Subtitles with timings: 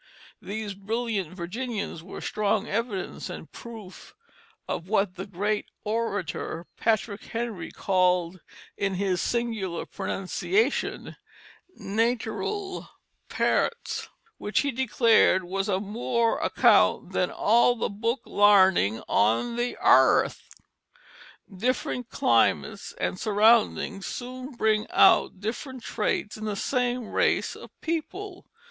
[0.41, 4.15] These brilliant Virginians were strong evidence and proof
[4.67, 8.39] of what the great orator, Patrick Henry, called,
[8.75, 11.17] in his singular pronunciation,
[11.79, 12.89] "naiteral
[13.29, 14.09] pairts";
[14.39, 20.49] which he declared was of more account than "all the book lairnin' on the airth."
[21.55, 28.47] Different climates and surroundings soon bring out different traits in the same race of people.